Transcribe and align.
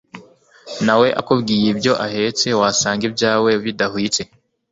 nawe 0.85 1.07
akubwiye 1.19 1.65
ibyo 1.73 1.93
ahetse 2.05 2.47
wasanga 2.59 3.03
ibyawe 3.09 3.51
bidahwitse 3.63 4.21